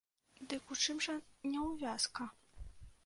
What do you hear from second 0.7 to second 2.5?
у чым жа няўвязка?